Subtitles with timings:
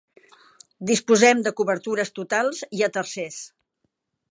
[0.91, 3.39] Disposem de cobertures totals i a tercers.